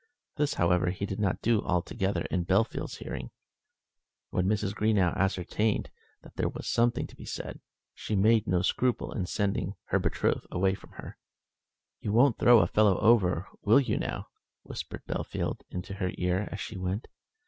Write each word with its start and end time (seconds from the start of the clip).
This, 0.35 0.55
however, 0.55 0.89
he 0.89 1.05
did 1.05 1.19
not 1.19 1.43
do 1.43 1.61
altogether 1.61 2.23
in 2.31 2.43
Bellfield's 2.47 2.97
hearing. 2.97 3.29
When 4.31 4.47
Mrs. 4.47 4.73
Greenow 4.73 5.15
ascertained 5.15 5.91
that 6.23 6.37
there 6.37 6.49
was 6.49 6.67
something 6.67 7.05
to 7.05 7.15
be 7.15 7.23
said, 7.27 7.59
she 7.93 8.15
made 8.15 8.47
no 8.47 8.63
scruple 8.63 9.11
in 9.11 9.27
sending 9.27 9.75
her 9.89 9.99
betrothed 9.99 10.47
away 10.49 10.73
from 10.73 10.93
her 10.93 11.19
"You 11.99 12.13
won't 12.13 12.39
throw 12.39 12.61
a 12.61 12.67
fellow 12.67 12.97
over, 12.99 13.45
will 13.61 13.79
you, 13.79 13.97
now?" 13.99 14.29
whispered 14.63 15.05
Bellfield 15.05 15.59
into 15.69 15.93
her 15.93 16.09
ear 16.17 16.47
as 16.51 16.61
he 16.63 16.77
went. 16.79 17.07